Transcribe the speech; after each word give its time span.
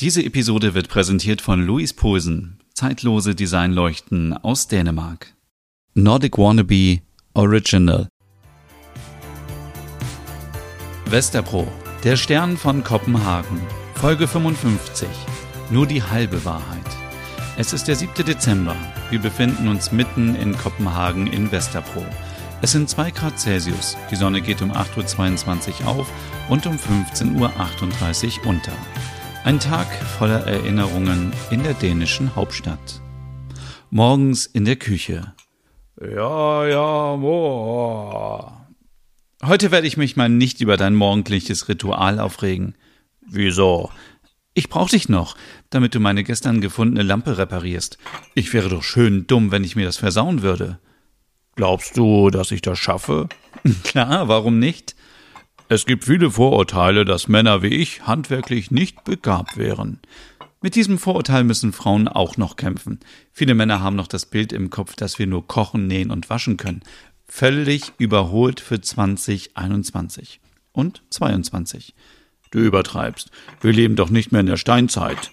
Diese 0.00 0.24
Episode 0.24 0.74
wird 0.74 0.88
präsentiert 0.88 1.40
von 1.40 1.66
Louis 1.66 1.92
Posen, 1.92 2.60
zeitlose 2.72 3.34
Designleuchten 3.34 4.32
aus 4.32 4.68
Dänemark. 4.68 5.34
Nordic 5.94 6.38
Wannabe 6.38 7.00
Original. 7.34 8.06
Westerpro, 11.06 11.66
der 12.04 12.14
Stern 12.14 12.56
von 12.56 12.84
Kopenhagen, 12.84 13.60
Folge 13.96 14.28
55. 14.28 15.08
Nur 15.72 15.88
die 15.88 16.00
halbe 16.00 16.44
Wahrheit. 16.44 16.86
Es 17.56 17.72
ist 17.72 17.88
der 17.88 17.96
7. 17.96 18.24
Dezember. 18.24 18.76
Wir 19.10 19.18
befinden 19.18 19.66
uns 19.66 19.90
mitten 19.90 20.36
in 20.36 20.56
Kopenhagen 20.56 21.26
in 21.26 21.50
Westerpro. 21.50 22.06
Es 22.62 22.70
sind 22.70 22.88
2 22.88 23.10
Grad 23.10 23.40
Celsius. 23.40 23.96
Die 24.12 24.16
Sonne 24.16 24.42
geht 24.42 24.62
um 24.62 24.70
8.22 24.70 25.82
Uhr 25.82 25.88
auf 25.88 26.12
und 26.48 26.68
um 26.68 26.76
15.38 26.76 28.38
Uhr 28.38 28.46
unter. 28.46 28.72
Ein 29.44 29.60
Tag 29.60 29.86
voller 30.18 30.46
Erinnerungen 30.46 31.32
in 31.50 31.62
der 31.62 31.74
dänischen 31.74 32.34
Hauptstadt. 32.36 33.00
Morgens 33.90 34.46
in 34.46 34.64
der 34.64 34.76
Küche. 34.76 35.32
Ja, 36.00 36.66
ja, 36.66 37.16
boah. 37.16 38.66
Heute 39.42 39.70
werde 39.70 39.86
ich 39.86 39.96
mich 39.96 40.16
mal 40.16 40.28
nicht 40.28 40.60
über 40.60 40.76
dein 40.76 40.94
morgendliches 40.94 41.68
Ritual 41.68 42.20
aufregen. 42.20 42.74
Wieso? 43.20 43.90
Ich 44.54 44.68
brauch 44.68 44.90
dich 44.90 45.08
noch, 45.08 45.36
damit 45.70 45.94
du 45.94 46.00
meine 46.00 46.24
gestern 46.24 46.60
gefundene 46.60 47.02
Lampe 47.04 47.38
reparierst. 47.38 47.96
Ich 48.34 48.52
wäre 48.52 48.68
doch 48.68 48.82
schön 48.82 49.26
dumm, 49.26 49.50
wenn 49.50 49.64
ich 49.64 49.76
mir 49.76 49.86
das 49.86 49.96
versauen 49.96 50.42
würde. 50.42 50.78
Glaubst 51.54 51.96
du, 51.96 52.30
dass 52.30 52.50
ich 52.50 52.60
das 52.60 52.78
schaffe? 52.78 53.28
Klar, 53.84 54.28
warum 54.28 54.58
nicht? 54.58 54.94
Es 55.70 55.84
gibt 55.84 56.06
viele 56.06 56.30
Vorurteile, 56.30 57.04
dass 57.04 57.28
Männer 57.28 57.62
wie 57.62 57.68
ich 57.68 58.06
handwerklich 58.06 58.70
nicht 58.70 59.04
begabt 59.04 59.58
wären. 59.58 60.00
Mit 60.62 60.74
diesem 60.74 60.96
Vorurteil 60.96 61.44
müssen 61.44 61.74
Frauen 61.74 62.08
auch 62.08 62.38
noch 62.38 62.56
kämpfen. 62.56 63.00
Viele 63.32 63.54
Männer 63.54 63.82
haben 63.82 63.94
noch 63.94 64.06
das 64.06 64.24
Bild 64.24 64.54
im 64.54 64.70
Kopf, 64.70 64.96
dass 64.96 65.18
wir 65.18 65.26
nur 65.26 65.46
kochen, 65.46 65.86
nähen 65.86 66.10
und 66.10 66.30
waschen 66.30 66.56
können. 66.56 66.80
Völlig 67.26 67.92
überholt 67.98 68.60
für 68.60 68.80
2021 68.80 70.40
und 70.72 71.02
22. 71.10 71.94
Du 72.50 72.60
übertreibst. 72.60 73.30
Wir 73.60 73.74
leben 73.74 73.94
doch 73.94 74.08
nicht 74.08 74.32
mehr 74.32 74.40
in 74.40 74.46
der 74.46 74.56
Steinzeit. 74.56 75.32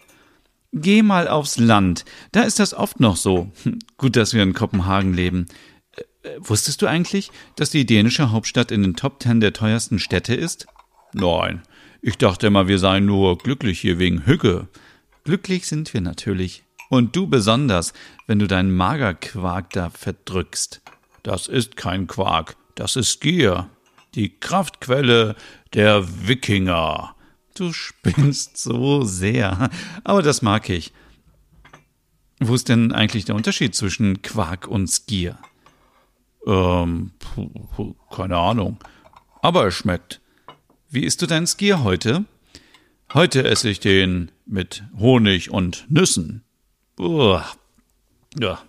Geh 0.73 1.01
mal 1.01 1.29
aufs 1.29 1.57
Land. 1.57 2.03
Da 2.33 2.41
ist 2.41 2.59
das 2.59 2.73
oft 2.73 2.99
noch 2.99 3.15
so. 3.15 3.53
Gut, 3.97 4.17
dass 4.17 4.33
wir 4.33 4.43
in 4.43 4.53
Kopenhagen 4.53 5.13
leben. 5.13 5.45
Wusstest 6.39 6.81
du 6.81 6.87
eigentlich, 6.87 7.31
dass 7.55 7.69
die 7.69 7.85
dänische 7.85 8.31
Hauptstadt 8.31 8.71
in 8.71 8.81
den 8.81 8.95
Top 8.95 9.19
Ten 9.19 9.39
der 9.39 9.53
teuersten 9.53 9.99
Städte 9.99 10.33
ist? 10.35 10.67
Nein. 11.13 11.61
Ich 12.01 12.17
dachte 12.17 12.47
immer, 12.47 12.67
wir 12.67 12.79
seien 12.79 13.05
nur 13.05 13.37
glücklich 13.37 13.79
hier 13.79 13.99
wegen 13.99 14.25
Hücke. 14.25 14.67
Glücklich 15.23 15.65
sind 15.65 15.93
wir 15.93 16.01
natürlich. 16.01 16.63
Und 16.89 17.15
du 17.15 17.27
besonders, 17.27 17.93
wenn 18.27 18.37
du 18.39 18.47
deinen 18.47 18.71
Magerquark 18.71 19.71
da 19.71 19.89
verdrückst. 19.89 20.81
Das 21.23 21.47
ist 21.47 21.75
kein 21.77 22.05
Quark, 22.05 22.55
das 22.75 22.95
ist 22.95 23.21
Gier. 23.21 23.69
Die 24.13 24.39
Kraftquelle 24.39 25.35
der 25.73 26.27
Wikinger. 26.27 27.15
Du 27.55 27.73
spinnst 27.73 28.57
so 28.57 29.03
sehr. 29.03 29.69
Aber 30.03 30.21
das 30.21 30.41
mag 30.41 30.69
ich. 30.69 30.93
Wo 32.39 32.53
ist 32.53 32.69
denn 32.69 32.91
eigentlich 32.91 33.25
der 33.25 33.35
Unterschied 33.35 33.73
zwischen 33.73 34.21
Quark 34.21 34.67
und 34.67 34.87
Skier? 34.87 35.39
Ähm, 36.45 37.11
keine 38.11 38.37
Ahnung. 38.37 38.77
Aber 39.41 39.67
es 39.67 39.73
schmeckt. 39.73 40.21
Wie 40.89 41.03
isst 41.03 41.21
du 41.21 41.27
deinen 41.27 41.47
Skier 41.47 41.83
heute? 41.83 42.25
Heute 43.13 43.43
esse 43.43 43.69
ich 43.69 43.79
den 43.79 44.31
mit 44.45 44.83
Honig 44.97 45.51
und 45.51 45.85
Nüssen. 45.89 46.43
Uah. 46.99 47.45
Ja. 48.39 48.59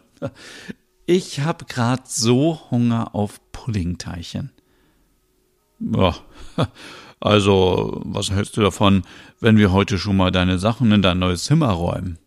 Ich 1.06 1.40
habe 1.40 1.66
grad 1.66 2.10
so 2.10 2.60
Hunger 2.70 3.14
auf 3.14 3.40
Puddingteilchen. 3.52 4.50
Ja, 5.78 6.16
also, 7.20 8.00
was 8.04 8.30
hältst 8.30 8.56
du 8.56 8.60
davon, 8.60 9.02
wenn 9.40 9.56
wir 9.56 9.72
heute 9.72 9.98
schon 9.98 10.16
mal 10.16 10.30
deine 10.30 10.58
Sachen 10.58 10.92
in 10.92 11.02
dein 11.02 11.18
neues 11.18 11.44
Zimmer 11.44 11.70
räumen? 11.70 12.18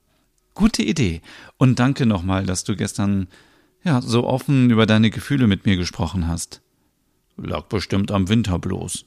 Gute 0.54 0.84
Idee. 0.84 1.22
Und 1.58 1.80
danke 1.80 2.06
nochmal, 2.06 2.46
dass 2.46 2.64
du 2.64 2.76
gestern 2.76 3.28
ja, 3.84 4.02
so 4.02 4.28
offen 4.28 4.70
über 4.70 4.86
deine 4.86 5.10
Gefühle 5.10 5.48
mit 5.48 5.66
mir 5.66 5.78
gesprochen 5.78 6.28
hast. 6.28 6.62
Lag 7.38 7.64
bestimmt 7.64 8.12
am 8.12 8.28
Winterblues. 8.28 9.06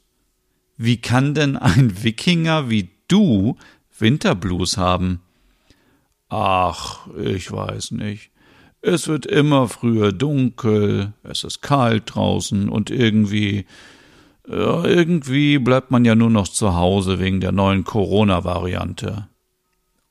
Wie 0.76 0.96
kann 0.96 1.34
denn 1.34 1.56
ein 1.56 2.02
Wikinger 2.02 2.70
wie 2.70 2.88
du 3.08 3.56
Winterblues 3.98 4.78
haben? 4.78 5.20
Ach, 6.28 7.06
ich 7.18 7.52
weiß 7.52 7.92
nicht. 7.92 8.30
Es 8.80 9.06
wird 9.06 9.26
immer 9.26 9.68
früher 9.68 10.12
dunkel, 10.12 11.12
es 11.22 11.44
ist 11.44 11.60
kalt 11.62 12.14
draußen 12.14 12.68
und 12.68 12.90
irgendwie, 12.90 13.66
irgendwie 14.44 15.58
bleibt 15.58 15.92
man 15.92 16.04
ja 16.04 16.16
nur 16.16 16.30
noch 16.30 16.48
zu 16.48 16.74
Hause 16.74 17.20
wegen 17.20 17.40
der 17.40 17.52
neuen 17.52 17.84
Corona-Variante. 17.84 19.28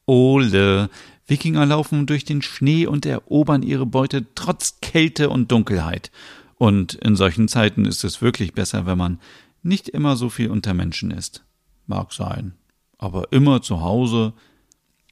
Ole, 0.06 0.90
Wikinger 1.28 1.66
laufen 1.66 2.06
durch 2.06 2.26
den 2.26 2.42
Schnee 2.42 2.86
und 2.86 3.06
erobern 3.06 3.64
ihre 3.64 3.86
Beute 3.86 4.26
trotz 4.36 4.80
Kälte 4.82 5.30
und 5.30 5.52
Dunkelheit. 5.52 6.12
Und 6.58 6.94
in 6.96 7.16
solchen 7.16 7.48
Zeiten 7.48 7.86
ist 7.86 8.04
es 8.04 8.22
wirklich 8.22 8.54
besser, 8.54 8.86
wenn 8.86 8.98
man 8.98 9.20
nicht 9.64 9.90
immer 9.90 10.16
so 10.16 10.30
viel 10.30 10.50
unter 10.50 10.74
Menschen 10.74 11.12
ist. 11.12 11.44
Mag 11.88 12.14
sein. 12.14 12.54
Aber 12.98 13.32
immer 13.32 13.62
zu 13.62 13.82
Hause. 13.82 14.34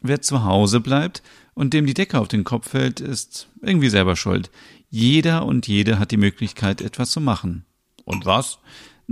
Wer 0.02 0.22
zu 0.22 0.44
Hause 0.44 0.80
bleibt 0.80 1.24
und 1.54 1.74
dem 1.74 1.86
die 1.86 1.94
Decke 1.94 2.20
auf 2.20 2.28
den 2.28 2.44
Kopf 2.44 2.70
fällt, 2.70 3.00
ist 3.00 3.50
irgendwie 3.62 3.90
selber 3.90 4.16
schuld. 4.16 4.50
Jeder 4.90 5.46
und 5.46 5.68
jede 5.68 6.00
hat 6.00 6.12
die 6.12 6.18
Möglichkeit, 6.18 6.82
etwas 6.82 7.12
zu 7.12 7.20
machen. 7.22 7.66
Und 8.06 8.26
was? 8.26 8.60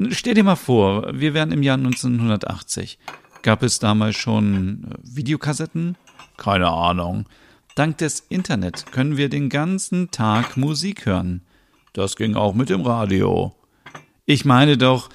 Stell 0.10 0.36
dir 0.36 0.44
mal 0.44 0.56
vor, 0.56 1.12
wir 1.14 1.34
wären 1.34 1.52
im 1.52 1.64
Jahr 1.64 1.78
1980. 1.78 3.00
Gab 3.42 3.64
es 3.64 3.80
damals 3.80 4.16
schon 4.16 4.86
äh, 4.86 4.96
Videokassetten? 5.04 5.98
Keine 6.38 6.70
Ahnung. 6.70 7.26
Dank 7.76 7.98
des 8.00 8.22
Internet 8.30 8.92
können 8.92 9.18
wir 9.18 9.30
den 9.30 9.50
ganzen 9.50 10.12
Tag 10.12 10.58
Musik 10.58 11.06
hören. 11.06 11.42
Das 11.94 12.16
ging 12.16 12.36
auch 12.36 12.54
mit 12.54 12.70
dem 12.70 12.82
Radio. 12.82 13.56
Ich 14.26 14.46
meine 14.46 14.78
doch, 14.78 15.10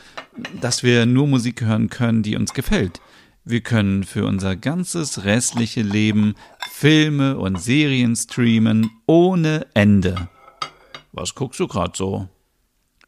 dass 0.60 0.82
wir 0.82 1.06
nur 1.06 1.26
Musik 1.26 1.60
hören 1.62 1.90
können, 1.90 2.22
die 2.22 2.36
uns 2.36 2.54
gefällt. 2.54 3.00
Wir 3.44 3.60
können 3.60 4.04
für 4.04 4.24
unser 4.24 4.54
ganzes 4.54 5.24
restliche 5.24 5.82
Leben 5.82 6.34
Filme 6.70 7.36
und 7.36 7.60
Serien 7.60 8.14
streamen 8.14 8.90
ohne 9.06 9.66
Ende. 9.74 10.28
Was 11.12 11.34
guckst 11.34 11.58
du 11.60 11.66
grad 11.66 11.96
so? 11.96 12.28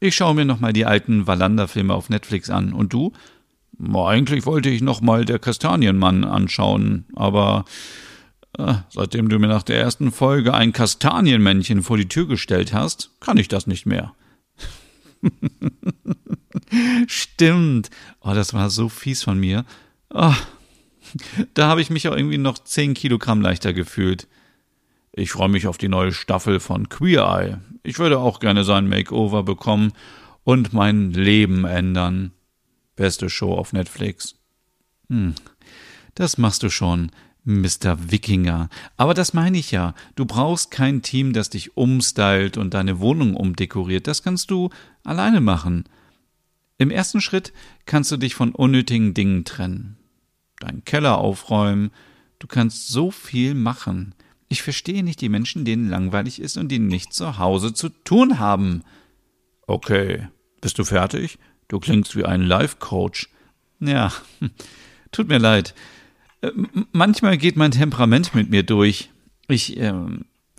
Ich 0.00 0.16
schaue 0.16 0.34
mir 0.34 0.44
nochmal 0.44 0.72
die 0.72 0.84
alten 0.84 1.26
Wallander-Filme 1.26 1.94
auf 1.94 2.10
Netflix 2.10 2.50
an. 2.50 2.72
Und 2.72 2.92
du? 2.92 3.12
Eigentlich 3.78 4.46
wollte 4.46 4.70
ich 4.70 4.82
nochmal 4.82 5.24
der 5.24 5.38
Kastanienmann 5.38 6.24
anschauen, 6.24 7.06
aber 7.14 7.64
äh, 8.58 8.74
seitdem 8.88 9.28
du 9.28 9.38
mir 9.38 9.48
nach 9.48 9.62
der 9.62 9.80
ersten 9.80 10.12
Folge 10.12 10.54
ein 10.54 10.72
Kastanienmännchen 10.72 11.82
vor 11.82 11.96
die 11.96 12.08
Tür 12.08 12.28
gestellt 12.28 12.72
hast, 12.72 13.10
kann 13.20 13.36
ich 13.36 13.48
das 13.48 13.66
nicht 13.66 13.86
mehr. 13.86 14.14
Stimmt. 17.06 17.90
Oh, 18.20 18.32
das 18.32 18.54
war 18.54 18.70
so 18.70 18.88
fies 18.88 19.22
von 19.22 19.38
mir. 19.38 19.64
Oh, 20.10 20.34
da 21.54 21.68
habe 21.68 21.80
ich 21.80 21.90
mich 21.90 22.08
auch 22.08 22.16
irgendwie 22.16 22.38
noch 22.38 22.58
10 22.58 22.94
Kilogramm 22.94 23.40
leichter 23.40 23.72
gefühlt. 23.72 24.28
Ich 25.12 25.30
freue 25.30 25.48
mich 25.48 25.66
auf 25.66 25.78
die 25.78 25.88
neue 25.88 26.12
Staffel 26.12 26.60
von 26.60 26.88
Queer 26.88 27.22
Eye. 27.22 27.58
Ich 27.82 27.98
würde 27.98 28.18
auch 28.18 28.40
gerne 28.40 28.64
sein 28.64 28.88
Makeover 28.88 29.42
bekommen 29.42 29.92
und 30.42 30.72
mein 30.72 31.12
Leben 31.12 31.64
ändern. 31.64 32.32
Beste 32.96 33.28
Show 33.30 33.54
auf 33.54 33.72
Netflix. 33.72 34.36
Hm, 35.08 35.34
das 36.14 36.38
machst 36.38 36.62
du 36.62 36.70
schon, 36.70 37.10
Mr. 37.44 38.10
Wikinger. 38.10 38.68
Aber 38.96 39.14
das 39.14 39.34
meine 39.34 39.58
ich 39.58 39.70
ja. 39.70 39.94
Du 40.14 40.24
brauchst 40.24 40.70
kein 40.70 41.02
Team, 41.02 41.32
das 41.32 41.50
dich 41.50 41.76
umstylt 41.76 42.56
und 42.56 42.74
deine 42.74 43.00
Wohnung 43.00 43.36
umdekoriert. 43.36 44.06
Das 44.06 44.22
kannst 44.22 44.50
du 44.50 44.70
alleine 45.02 45.40
machen. 45.40 45.84
Im 46.78 46.90
ersten 46.90 47.20
Schritt 47.20 47.52
kannst 47.86 48.10
du 48.10 48.16
dich 48.16 48.34
von 48.34 48.54
unnötigen 48.54 49.14
Dingen 49.14 49.44
trennen. 49.44 49.96
Deinen 50.60 50.84
Keller 50.84 51.18
aufräumen. 51.18 51.90
Du 52.38 52.46
kannst 52.46 52.88
so 52.88 53.10
viel 53.10 53.54
machen. 53.54 54.14
Ich 54.48 54.62
verstehe 54.62 55.02
nicht 55.02 55.20
die 55.20 55.28
Menschen, 55.28 55.64
denen 55.64 55.88
langweilig 55.88 56.40
ist 56.40 56.56
und 56.56 56.68
die 56.68 56.78
nichts 56.78 57.16
zu 57.16 57.38
Hause 57.38 57.74
zu 57.74 57.88
tun 57.88 58.38
haben. 58.38 58.82
Okay. 59.66 60.28
Bist 60.60 60.78
du 60.78 60.84
fertig? 60.84 61.38
Du 61.68 61.80
klingst 61.80 62.16
wie 62.16 62.24
ein 62.24 62.42
Life-Coach. 62.42 63.28
Ja, 63.80 64.12
tut 65.12 65.28
mir 65.28 65.38
leid. 65.38 65.74
Äh, 66.40 66.50
manchmal 66.92 67.38
geht 67.38 67.56
mein 67.56 67.70
Temperament 67.70 68.34
mit 68.34 68.50
mir 68.50 68.62
durch. 68.62 69.10
Ich, 69.48 69.76
äh, 69.76 69.92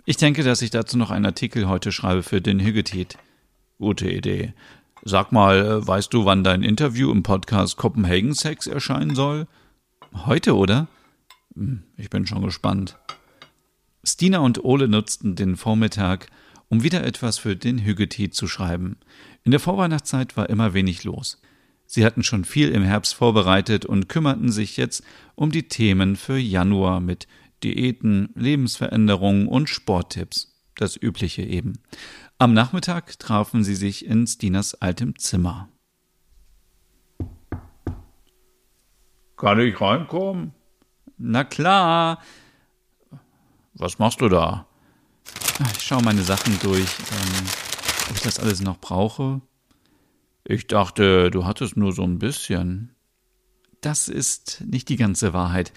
ich 0.04 0.16
denke, 0.16 0.42
dass 0.42 0.62
ich 0.62 0.70
dazu 0.70 0.96
noch 0.96 1.10
einen 1.10 1.26
Artikel 1.26 1.68
heute 1.68 1.92
schreibe 1.92 2.22
für 2.22 2.40
den 2.40 2.60
Hüggetit. 2.60 3.18
Gute 3.78 4.10
Idee. 4.10 4.54
Sag 5.02 5.32
mal, 5.32 5.58
äh, 5.58 5.86
weißt 5.86 6.12
du, 6.12 6.24
wann 6.24 6.44
dein 6.44 6.62
Interview 6.62 7.10
im 7.12 7.22
Podcast 7.22 7.76
Copenhagen 7.76 8.34
Sex 8.34 8.66
erscheinen 8.66 9.14
soll? 9.14 9.46
Heute, 10.24 10.56
oder? 10.56 10.88
Hm, 11.54 11.82
ich 11.96 12.10
bin 12.10 12.26
schon 12.26 12.42
gespannt. 12.42 12.96
Stina 14.06 14.38
und 14.38 14.64
Ole 14.64 14.86
nutzten 14.86 15.34
den 15.34 15.56
Vormittag, 15.56 16.28
um 16.68 16.84
wieder 16.84 17.04
etwas 17.04 17.38
für 17.38 17.56
den 17.56 17.84
Hüggetee 17.84 18.30
zu 18.30 18.46
schreiben. 18.46 18.98
In 19.42 19.50
der 19.50 19.58
Vorweihnachtszeit 19.58 20.36
war 20.36 20.48
immer 20.48 20.74
wenig 20.74 21.02
los. 21.02 21.42
Sie 21.86 22.04
hatten 22.04 22.22
schon 22.22 22.44
viel 22.44 22.70
im 22.70 22.84
Herbst 22.84 23.14
vorbereitet 23.14 23.84
und 23.84 24.08
kümmerten 24.08 24.52
sich 24.52 24.76
jetzt 24.76 25.02
um 25.34 25.50
die 25.50 25.66
Themen 25.66 26.14
für 26.14 26.38
Januar 26.38 27.00
mit 27.00 27.26
Diäten, 27.64 28.28
Lebensveränderungen 28.36 29.48
und 29.48 29.68
Sporttipps. 29.68 30.54
Das 30.76 30.96
Übliche 30.96 31.42
eben. 31.42 31.78
Am 32.38 32.54
Nachmittag 32.54 33.18
trafen 33.18 33.64
sie 33.64 33.74
sich 33.74 34.06
in 34.06 34.26
Stinas 34.26 34.74
altem 34.74 35.18
Zimmer. 35.18 35.68
Kann 39.36 39.58
ich 39.58 39.80
reinkommen? 39.80 40.52
Na 41.18 41.44
klar. 41.44 42.20
Was 43.78 43.98
machst 43.98 44.22
du 44.22 44.28
da? 44.30 44.66
Ich 45.76 45.82
schaue 45.82 46.02
meine 46.02 46.22
Sachen 46.22 46.58
durch, 46.60 46.80
ähm, 46.80 47.46
ob 48.08 48.16
ich 48.16 48.22
das 48.22 48.38
alles 48.38 48.62
noch 48.62 48.78
brauche. 48.78 49.42
Ich 50.44 50.66
dachte, 50.66 51.30
du 51.30 51.44
hattest 51.44 51.76
nur 51.76 51.92
so 51.92 52.02
ein 52.02 52.18
bisschen. 52.18 52.94
Das 53.82 54.08
ist 54.08 54.62
nicht 54.66 54.88
die 54.88 54.96
ganze 54.96 55.34
Wahrheit. 55.34 55.74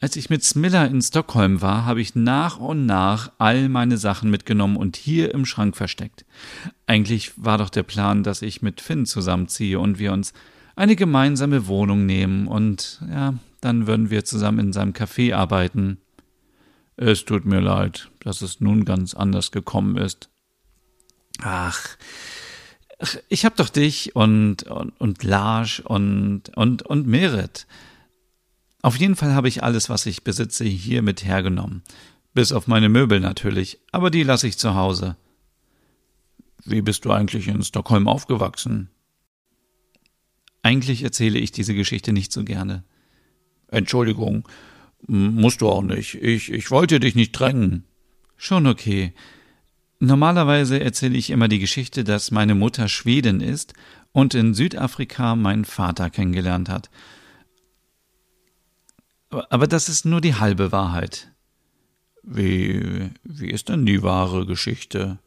Als 0.00 0.14
ich 0.14 0.30
mit 0.30 0.44
Smiller 0.44 0.86
in 0.86 1.02
Stockholm 1.02 1.62
war, 1.62 1.84
habe 1.84 2.00
ich 2.00 2.14
nach 2.14 2.58
und 2.58 2.86
nach 2.86 3.32
all 3.38 3.68
meine 3.68 3.98
Sachen 3.98 4.30
mitgenommen 4.30 4.76
und 4.76 4.96
hier 4.96 5.34
im 5.34 5.44
Schrank 5.44 5.76
versteckt. 5.76 6.24
Eigentlich 6.86 7.32
war 7.36 7.58
doch 7.58 7.70
der 7.70 7.82
Plan, 7.82 8.22
dass 8.22 8.42
ich 8.42 8.62
mit 8.62 8.80
Finn 8.80 9.04
zusammenziehe 9.04 9.80
und 9.80 9.98
wir 9.98 10.12
uns 10.12 10.32
eine 10.76 10.94
gemeinsame 10.94 11.66
Wohnung 11.66 12.06
nehmen 12.06 12.46
und 12.46 13.02
ja, 13.10 13.34
dann 13.60 13.86
würden 13.88 14.10
wir 14.10 14.24
zusammen 14.24 14.60
in 14.60 14.72
seinem 14.72 14.92
Café 14.92 15.34
arbeiten. 15.34 15.98
Es 17.04 17.24
tut 17.24 17.44
mir 17.44 17.58
leid, 17.58 18.12
dass 18.20 18.42
es 18.42 18.60
nun 18.60 18.84
ganz 18.84 19.12
anders 19.14 19.50
gekommen 19.50 19.96
ist. 19.96 20.30
Ach, 21.40 21.96
ich 23.28 23.44
hab 23.44 23.56
doch 23.56 23.70
dich 23.70 24.14
und, 24.14 24.62
und, 24.62 25.00
und 25.00 25.24
Lars 25.24 25.80
und, 25.80 26.56
und, 26.56 26.82
und 26.82 27.08
Merit. 27.08 27.66
Auf 28.82 28.96
jeden 28.96 29.16
Fall 29.16 29.34
habe 29.34 29.48
ich 29.48 29.64
alles, 29.64 29.88
was 29.88 30.06
ich 30.06 30.22
besitze, 30.22 30.64
hier 30.64 31.02
mit 31.02 31.24
hergenommen. 31.24 31.82
Bis 32.34 32.52
auf 32.52 32.68
meine 32.68 32.88
Möbel 32.88 33.18
natürlich, 33.18 33.80
aber 33.90 34.08
die 34.10 34.22
lasse 34.22 34.46
ich 34.46 34.56
zu 34.56 34.76
Hause. 34.76 35.16
Wie 36.64 36.82
bist 36.82 37.04
du 37.04 37.10
eigentlich 37.10 37.48
in 37.48 37.64
Stockholm 37.64 38.06
aufgewachsen? 38.06 38.90
Eigentlich 40.62 41.02
erzähle 41.02 41.40
ich 41.40 41.50
diese 41.50 41.74
Geschichte 41.74 42.12
nicht 42.12 42.30
so 42.30 42.44
gerne. 42.44 42.84
Entschuldigung, 43.66 44.48
musst 45.06 45.60
du 45.60 45.68
auch 45.68 45.82
nicht. 45.82 46.14
Ich, 46.14 46.50
ich 46.50 46.70
wollte 46.70 47.00
dich 47.00 47.14
nicht 47.14 47.32
drängen. 47.32 47.84
Schon 48.36 48.66
okay. 48.66 49.12
Normalerweise 49.98 50.80
erzähle 50.80 51.16
ich 51.16 51.30
immer 51.30 51.48
die 51.48 51.58
Geschichte, 51.58 52.02
dass 52.04 52.30
meine 52.30 52.54
Mutter 52.54 52.88
Schwedin 52.88 53.40
ist 53.40 53.74
und 54.12 54.34
in 54.34 54.54
Südafrika 54.54 55.36
meinen 55.36 55.64
Vater 55.64 56.10
kennengelernt 56.10 56.68
hat. 56.68 56.90
Aber 59.30 59.66
das 59.66 59.88
ist 59.88 60.04
nur 60.04 60.20
die 60.20 60.34
halbe 60.34 60.72
Wahrheit. 60.72 61.32
Wie, 62.22 63.10
wie 63.24 63.50
ist 63.50 63.68
denn 63.68 63.86
die 63.86 64.02
wahre 64.02 64.46
Geschichte? 64.46 65.18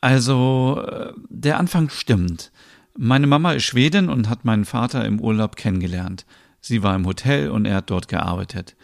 Also, 0.00 0.84
äh, 0.86 1.12
der 1.28 1.58
Anfang 1.58 1.88
stimmt. 1.88 2.52
Meine 2.96 3.26
Mama 3.26 3.52
ist 3.52 3.64
Schwedin 3.64 4.08
und 4.08 4.28
hat 4.28 4.44
meinen 4.44 4.64
Vater 4.64 5.04
im 5.04 5.18
Urlaub 5.18 5.56
kennengelernt. 5.56 6.26
Sie 6.66 6.82
war 6.82 6.96
im 6.96 7.04
Hotel 7.04 7.50
und 7.50 7.66
er 7.66 7.76
hat 7.76 7.90
dort 7.90 8.08
gearbeitet. 8.08 8.74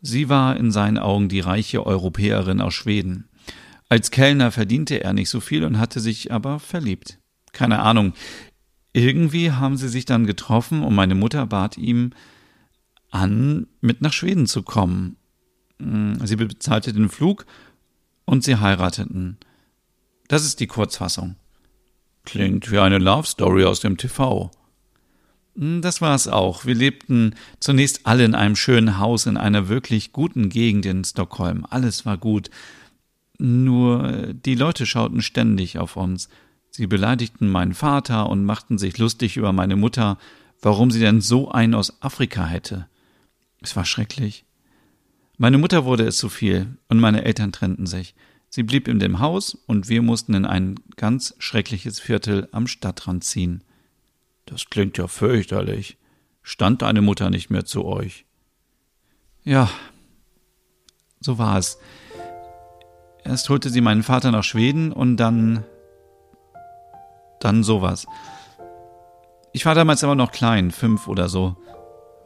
Sie 0.00 0.30
war 0.30 0.56
in 0.56 0.72
seinen 0.72 0.96
Augen 0.96 1.28
die 1.28 1.40
reiche 1.40 1.84
Europäerin 1.84 2.62
aus 2.62 2.72
Schweden. 2.72 3.28
Als 3.90 4.10
Kellner 4.10 4.50
verdiente 4.50 5.04
er 5.04 5.12
nicht 5.12 5.28
so 5.28 5.40
viel 5.40 5.62
und 5.64 5.78
hatte 5.78 6.00
sich 6.00 6.32
aber 6.32 6.58
verliebt. 6.58 7.18
Keine 7.52 7.80
Ahnung. 7.80 8.14
Irgendwie 8.94 9.52
haben 9.52 9.76
sie 9.76 9.90
sich 9.90 10.06
dann 10.06 10.24
getroffen 10.24 10.82
und 10.82 10.94
meine 10.94 11.14
Mutter 11.14 11.44
bat 11.44 11.76
ihm 11.76 12.12
an, 13.10 13.66
mit 13.82 14.00
nach 14.00 14.14
Schweden 14.14 14.46
zu 14.46 14.62
kommen. 14.62 15.16
Hm, 15.82 16.24
sie 16.26 16.36
bezahlte 16.36 16.94
den 16.94 17.10
Flug 17.10 17.44
und 18.24 18.42
sie 18.42 18.56
heirateten. 18.56 19.36
Das 20.28 20.46
ist 20.46 20.60
die 20.60 20.66
Kurzfassung. 20.66 21.36
Klingt 22.24 22.70
wie 22.70 22.78
eine 22.78 22.96
Love 22.96 23.26
Story 23.26 23.66
aus 23.66 23.80
dem 23.80 23.98
TV. 23.98 24.50
Hm, 25.58 25.82
das 25.82 26.00
war 26.00 26.14
es 26.14 26.28
auch. 26.28 26.64
Wir 26.64 26.74
lebten 26.74 27.34
zunächst 27.60 28.06
alle 28.06 28.24
in 28.24 28.34
einem 28.34 28.56
schönen 28.56 28.98
Haus 28.98 29.26
in 29.26 29.36
einer 29.36 29.68
wirklich 29.68 30.12
guten 30.12 30.48
Gegend 30.48 30.86
in 30.86 31.04
Stockholm. 31.04 31.66
Alles 31.68 32.06
war 32.06 32.16
gut. 32.16 32.50
Nur 33.38 34.32
die 34.32 34.54
Leute 34.54 34.86
schauten 34.86 35.20
ständig 35.20 35.78
auf 35.78 35.96
uns. 35.96 36.28
Sie 36.70 36.86
beleidigten 36.86 37.48
meinen 37.48 37.74
Vater 37.74 38.28
und 38.28 38.44
machten 38.44 38.78
sich 38.78 38.98
lustig 38.98 39.36
über 39.36 39.52
meine 39.52 39.76
Mutter, 39.76 40.18
warum 40.60 40.90
sie 40.90 41.00
denn 41.00 41.20
so 41.20 41.50
einen 41.50 41.74
aus 41.74 42.02
Afrika 42.02 42.46
hätte. 42.46 42.86
Es 43.60 43.74
war 43.74 43.84
schrecklich. 43.84 44.44
Meine 45.38 45.58
Mutter 45.58 45.84
wurde 45.84 46.06
es 46.06 46.18
zu 46.18 46.28
viel 46.28 46.78
und 46.88 47.00
meine 47.00 47.24
Eltern 47.24 47.52
trennten 47.52 47.86
sich. 47.86 48.14
Sie 48.48 48.62
blieb 48.62 48.88
in 48.88 48.98
dem 48.98 49.18
Haus 49.18 49.54
und 49.66 49.88
wir 49.88 50.02
mussten 50.02 50.34
in 50.34 50.44
ein 50.46 50.76
ganz 50.96 51.34
schreckliches 51.38 52.00
Viertel 52.00 52.48
am 52.50 52.66
Stadtrand 52.66 53.24
ziehen. 53.24 53.62
Das 54.48 54.70
klingt 54.70 54.96
ja 54.96 55.06
fürchterlich. 55.06 55.98
Stand 56.42 56.80
deine 56.80 57.02
Mutter 57.02 57.28
nicht 57.28 57.50
mehr 57.50 57.66
zu 57.66 57.84
euch? 57.84 58.24
Ja, 59.44 59.68
so 61.20 61.38
war 61.38 61.58
es. 61.58 61.78
Erst 63.24 63.50
holte 63.50 63.68
sie 63.68 63.82
meinen 63.82 64.02
Vater 64.02 64.30
nach 64.30 64.44
Schweden 64.44 64.90
und 64.90 65.18
dann. 65.18 65.64
dann 67.40 67.62
sowas. 67.62 68.06
Ich 69.52 69.66
war 69.66 69.74
damals 69.74 70.02
aber 70.02 70.14
noch 70.14 70.32
klein, 70.32 70.70
fünf 70.70 71.08
oder 71.08 71.28
so. 71.28 71.56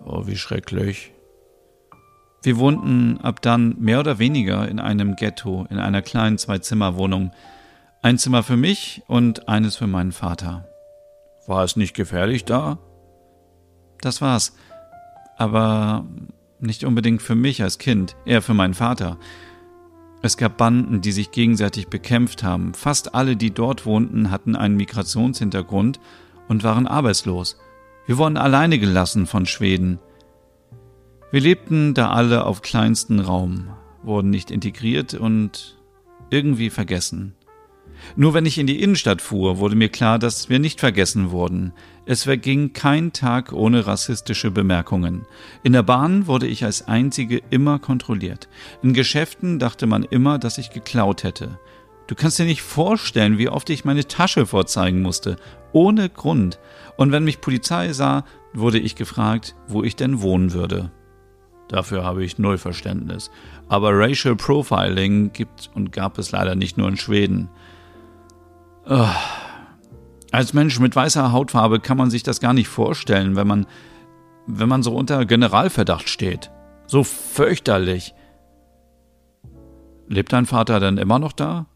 Oh, 0.05 0.27
wie 0.27 0.37
schrecklich. 0.37 1.13
Wir 2.43 2.59
wohnten 2.59 3.19
ab 3.21 3.43
dann 3.43 3.77
mehr 3.79 4.01
oder 4.01 4.19
weniger 4.19 4.69
in 4.69 4.79
einem 4.79 5.17
Ghetto, 5.17 5.67
in 5.71 5.79
einer 5.79 6.03
kleinen 6.03 6.39
Zwei-Zimmer-Wohnung. 6.39 7.33
Ein 8.01 8.19
Zimmer 8.19 8.43
für 8.43 8.57
mich 8.57 9.03
und 9.07 9.49
eines 9.49 9.77
für 9.77 9.87
meinen 9.87 10.13
Vater. 10.13 10.72
War 11.47 11.65
es 11.65 11.77
nicht 11.77 11.95
gefährlich 11.95 12.45
da? 12.45 12.79
Das 14.01 14.21
war's. 14.21 14.55
Aber 15.37 16.05
nicht 16.61 16.85
unbedingt 16.85 17.23
für 17.23 17.35
mich 17.35 17.63
als 17.63 17.79
Kind, 17.79 18.17
eher 18.25 18.43
für 18.43 18.55
meinen 18.55 18.75
Vater. 18.75 19.19
Es 20.23 20.37
gab 20.37 20.57
Banden, 20.57 21.01
die 21.01 21.11
sich 21.11 21.33
gegenseitig 21.33 21.89
bekämpft 21.89 22.45
haben. 22.45 22.75
Fast 22.75 23.15
alle, 23.15 23.35
die 23.35 23.53
dort 23.53 23.87
wohnten, 23.87 24.31
hatten 24.31 24.55
einen 24.55 24.77
Migrationshintergrund 24.77 25.99
und 26.49 26.63
waren 26.63 26.87
arbeitslos. 26.87 27.59
Wir 28.07 28.19
wurden 28.19 28.37
alleine 28.37 28.79
gelassen 28.79 29.27
von 29.27 29.47
Schweden. 29.47 29.99
Wir 31.33 31.41
lebten 31.41 31.95
da 31.95 32.11
alle 32.11 32.47
auf 32.47 32.63
kleinsten 32.63 33.19
Raum, 33.19 33.71
wurden 34.03 34.31
nicht 34.31 34.53
integriert 34.53 35.15
und 35.15 35.79
irgendwie 36.31 36.71
vergessen. 36.71 37.35
Nur 38.17 38.35
wenn 38.35 38.47
ich 38.47 38.59
in 38.59 38.67
die 38.67 38.83
Innenstadt 38.83 39.23
fuhr, 39.23 39.59
wurde 39.59 39.77
mir 39.77 39.89
klar, 39.89 40.19
dass 40.19 40.49
wir 40.49 40.59
nicht 40.59 40.81
vergessen 40.81 41.31
wurden. 41.31 41.73
Es 42.05 42.25
verging 42.25 42.73
kein 42.73 43.13
Tag 43.13 43.53
ohne 43.53 43.87
rassistische 43.87 44.51
Bemerkungen. 44.51 45.27
In 45.63 45.73
der 45.73 45.83
Bahn 45.83 46.27
wurde 46.27 46.47
ich 46.47 46.65
als 46.65 46.89
Einzige 46.89 47.41
immer 47.51 47.79
kontrolliert. 47.79 48.49
In 48.83 48.93
Geschäften 48.93 49.59
dachte 49.59 49.87
man 49.87 50.03
immer, 50.03 50.39
dass 50.39 50.59
ich 50.59 50.71
geklaut 50.71 51.23
hätte. 51.23 51.59
Du 52.09 52.15
kannst 52.15 52.39
dir 52.39 52.45
nicht 52.45 52.63
vorstellen, 52.63 53.39
wie 53.39 53.49
oft 53.49 53.71
ich 53.71 53.85
meine 53.85 54.07
Tasche 54.07 54.47
vorzeigen 54.47 55.03
musste, 55.03 55.37
ohne 55.73 56.09
Grund. 56.09 56.59
Und 56.97 57.13
wenn 57.13 57.25
mich 57.25 57.41
Polizei 57.41 57.93
sah, 57.93 58.25
wurde 58.53 58.79
ich 58.79 58.97
gefragt, 58.97 59.55
wo 59.69 59.83
ich 59.83 59.97
denn 59.97 60.21
wohnen 60.21 60.53
würde. 60.53 60.91
Dafür 61.69 62.05
habe 62.05 62.23
ich 62.23 62.39
null 62.39 62.59
Verständnis. 62.59 63.31
Aber 63.69 63.93
Racial 63.99 64.37
Profiling 64.37 65.33
gibt 65.33 65.71
und 65.75 65.91
gab 65.91 66.19
es 66.19 66.31
leider 66.31 66.55
nicht 66.55 66.77
nur 66.77 66.89
in 66.89 66.99
Schweden. 66.99 67.49
Oh. 68.89 69.09
Als 70.31 70.55
Mensch 70.55 70.81
mit 70.81 70.97
weißer 70.97 71.31
Hautfarbe 71.33 71.79
kann 71.79 71.99
man 71.99 72.11
sich 72.11 72.23
das 72.23 72.41
gar 72.41 72.55
nicht 72.55 72.69
vorstellen, 72.69 73.37
wenn 73.37 73.47
man, 73.47 73.67
wenn 74.47 74.69
man 74.69 74.83
so 74.83 74.95
unter 74.95 75.27
Generalverdacht 75.27 76.09
steht. 76.09 76.51
So 76.87 77.05
fürchterlich. 77.05 78.15
Lebt 80.09 80.33
dein 80.33 80.47
Vater 80.47 80.81
denn 80.81 80.99
immer 80.99 81.19
noch 81.19 81.33
da? 81.33 81.67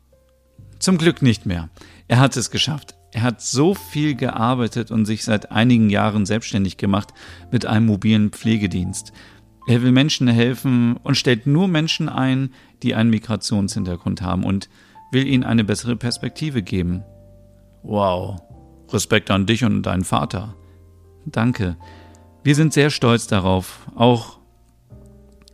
Zum 0.79 0.99
Glück 0.99 1.23
nicht 1.23 1.47
mehr. 1.47 1.71
Er 2.09 2.19
hat 2.19 2.37
es 2.37 2.51
geschafft. 2.51 2.97
Er 3.13 3.23
hat 3.23 3.41
so 3.41 3.75
viel 3.75 4.15
gearbeitet 4.15 4.91
und 4.91 5.07
sich 5.07 5.25
seit 5.25 5.51
einigen 5.51 5.89
Jahren 5.91 6.27
selbstständig 6.27 6.77
gemacht 6.77 7.15
mit 7.51 7.65
einem 7.65 7.87
mobilen 7.87 8.31
Pflegedienst. 8.31 9.13
Er 9.67 9.83
will 9.83 9.93
Menschen 9.93 10.29
helfen 10.29 10.97
und 10.99 11.17
stellt 11.17 11.47
nur 11.47 11.67
Menschen 11.67 12.09
ein, 12.09 12.53
die 12.83 12.95
einen 12.95 13.11
Migrationshintergrund 13.11 14.23
haben 14.23 14.45
und 14.45 14.69
will 15.13 15.27
ihnen 15.27 15.45
eine 15.45 15.65
bessere 15.65 15.97
Perspektive 15.97 16.63
geben. 16.63 17.05
Wow. 17.83 18.41
Respekt 18.93 19.31
an 19.31 19.47
dich 19.47 19.65
und 19.65 19.83
deinen 19.83 20.05
Vater. 20.05 20.55
Danke. 21.25 21.77
Wir 22.45 22.55
sind 22.55 22.73
sehr 22.73 22.91
stolz 22.91 23.27
darauf, 23.27 23.81
auch, 23.97 24.39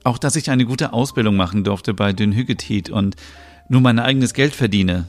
auch 0.04 0.18
dass 0.18 0.36
ich 0.36 0.50
eine 0.50 0.66
gute 0.66 0.92
Ausbildung 0.92 1.36
machen 1.36 1.64
durfte 1.64 1.94
bei 1.94 2.12
den 2.12 2.32
Hüggetit 2.32 2.90
und 2.90 3.16
nur 3.68 3.80
mein 3.80 3.98
eigenes 3.98 4.34
Geld 4.34 4.54
verdiene. 4.54 5.06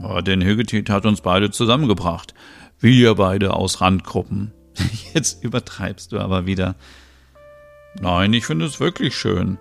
Ja, 0.00 0.22
den 0.22 0.42
Hüggetit 0.42 0.88
hat 0.88 1.04
uns 1.04 1.20
beide 1.20 1.50
zusammengebracht. 1.50 2.32
Wir 2.78 3.14
beide 3.16 3.54
aus 3.54 3.80
Randgruppen. 3.80 4.52
Jetzt 5.14 5.42
übertreibst 5.42 6.12
du 6.12 6.20
aber 6.20 6.46
wieder. 6.46 6.76
Nein, 8.00 8.32
ich 8.32 8.46
finde 8.46 8.66
es 8.66 8.80
wirklich 8.80 9.16
schön. 9.16 9.58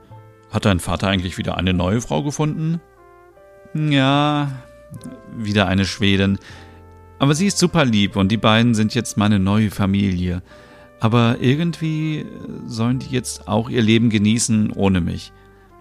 Hat 0.51 0.65
dein 0.65 0.79
Vater 0.79 1.07
eigentlich 1.07 1.37
wieder 1.37 1.57
eine 1.57 1.73
neue 1.73 2.01
Frau 2.01 2.23
gefunden? 2.23 2.79
Ja, 3.73 4.51
wieder 5.35 5.67
eine 5.67 5.85
Schwedin. 5.85 6.39
Aber 7.19 7.33
sie 7.33 7.47
ist 7.47 7.57
super 7.57 7.85
lieb 7.85 8.15
und 8.15 8.31
die 8.31 8.37
beiden 8.37 8.75
sind 8.75 8.93
jetzt 8.93 9.17
meine 9.17 9.39
neue 9.39 9.71
Familie. 9.71 10.41
Aber 10.99 11.37
irgendwie 11.39 12.25
sollen 12.65 12.99
die 12.99 13.09
jetzt 13.09 13.47
auch 13.47 13.69
ihr 13.69 13.81
Leben 13.81 14.09
genießen 14.09 14.71
ohne 14.71 15.01
mich. 15.01 15.31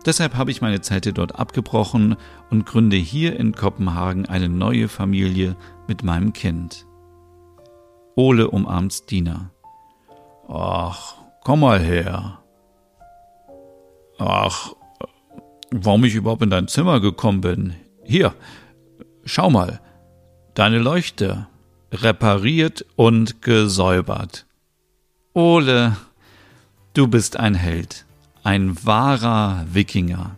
Deshalb 0.05 0.37
habe 0.37 0.51
ich 0.51 0.61
meine 0.61 0.81
Zeit 0.83 1.11
dort 1.19 1.39
abgebrochen 1.39 2.17
und 2.51 2.65
gründe 2.65 2.97
hier 2.97 3.39
in 3.39 3.53
Kopenhagen 3.53 4.27
eine 4.27 4.49
neue 4.49 4.89
Familie 4.89 5.57
mit 5.89 6.05
meinem 6.05 6.33
Kind. 6.33 6.87
Ole 8.15 8.49
umarmt 8.49 8.93
Stina. 8.93 9.51
Ach, 10.49 11.15
komm 11.43 11.61
mal 11.61 11.81
her. 11.81 12.39
Ach, 14.19 14.75
warum 15.85 16.05
ich 16.05 16.15
überhaupt 16.15 16.43
in 16.43 16.51
dein 16.51 16.69
Zimmer 16.69 17.01
gekommen 17.01 17.41
bin. 17.41 17.75
Hier, 18.05 18.35
schau 19.25 19.51
mal. 19.51 19.81
Deine 20.55 20.79
Leuchte. 20.79 21.47
Repariert 21.93 22.85
und 22.97 23.43
gesäubert. 23.43 24.47
Ole, 25.35 25.97
du 26.95 27.07
bist 27.09 27.37
ein 27.37 27.55
Held. 27.55 28.07
Ein 28.43 28.77
wahrer 28.85 29.65
Wikinger. 29.73 30.37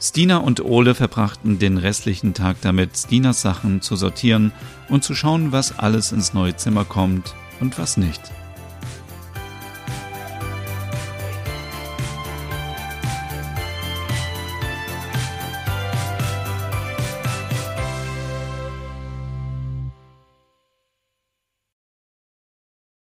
Stina 0.00 0.36
und 0.36 0.62
Ole 0.62 0.94
verbrachten 0.94 1.58
den 1.58 1.78
restlichen 1.78 2.34
Tag 2.34 2.58
damit, 2.60 2.94
Stinas 2.94 3.40
Sachen 3.40 3.80
zu 3.80 3.96
sortieren 3.96 4.52
und 4.90 5.02
zu 5.02 5.14
schauen, 5.14 5.50
was 5.50 5.78
alles 5.78 6.12
ins 6.12 6.34
neue 6.34 6.56
Zimmer 6.56 6.84
kommt 6.84 7.34
und 7.60 7.78
was 7.78 7.96
nicht. 7.96 8.20